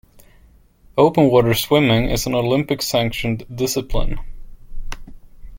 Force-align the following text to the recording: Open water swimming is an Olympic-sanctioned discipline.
Open 0.97 1.29
water 1.29 1.53
swimming 1.53 2.09
is 2.09 2.25
an 2.25 2.33
Olympic-sanctioned 2.33 3.45
discipline. 3.55 4.19